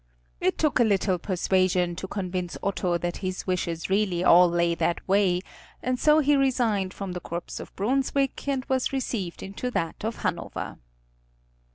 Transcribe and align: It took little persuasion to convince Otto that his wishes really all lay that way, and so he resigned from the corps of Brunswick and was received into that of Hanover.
It 0.39 0.57
took 0.57 0.79
little 0.79 1.19
persuasion 1.19 1.95
to 1.97 2.07
convince 2.07 2.57
Otto 2.63 2.97
that 2.97 3.17
his 3.17 3.45
wishes 3.45 3.87
really 3.87 4.23
all 4.23 4.49
lay 4.49 4.73
that 4.73 5.07
way, 5.07 5.41
and 5.83 5.99
so 5.99 6.17
he 6.21 6.35
resigned 6.35 6.91
from 6.91 7.11
the 7.11 7.19
corps 7.19 7.59
of 7.59 7.71
Brunswick 7.75 8.47
and 8.47 8.65
was 8.65 8.91
received 8.91 9.43
into 9.43 9.69
that 9.69 10.03
of 10.03 10.23
Hanover. 10.25 10.79